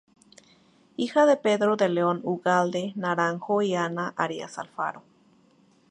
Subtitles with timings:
[0.97, 5.03] Hija de Pedro León Ugalde Naranjo y Ana Arias Alfaro.